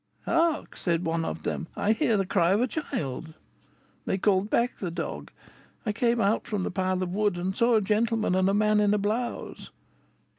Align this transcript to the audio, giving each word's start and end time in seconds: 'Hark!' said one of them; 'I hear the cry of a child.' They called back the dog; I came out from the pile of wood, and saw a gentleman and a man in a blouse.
'Hark!' 0.25 0.75
said 0.77 1.05
one 1.05 1.23
of 1.23 1.43
them; 1.43 1.67
'I 1.75 1.91
hear 1.91 2.17
the 2.17 2.25
cry 2.25 2.53
of 2.53 2.61
a 2.61 2.65
child.' 2.65 3.35
They 4.07 4.17
called 4.17 4.49
back 4.49 4.79
the 4.79 4.89
dog; 4.89 5.29
I 5.85 5.91
came 5.93 6.19
out 6.19 6.47
from 6.47 6.63
the 6.63 6.71
pile 6.71 7.03
of 7.03 7.13
wood, 7.13 7.37
and 7.37 7.55
saw 7.55 7.75
a 7.75 7.81
gentleman 7.81 8.33
and 8.33 8.49
a 8.49 8.53
man 8.55 8.79
in 8.79 8.95
a 8.95 8.97
blouse. 8.97 9.69